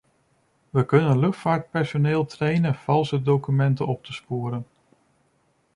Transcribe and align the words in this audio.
We 0.69 0.85
kunnen 0.85 1.19
luchtvaartpersoneel 1.19 2.25
trainen 2.25 2.75
valse 2.75 3.21
documenten 3.21 3.87
op 3.87 4.03
te 4.05 4.13
sporen. 4.13 4.65